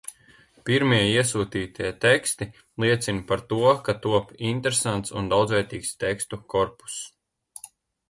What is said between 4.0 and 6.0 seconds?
top interesants un daudzveidīgs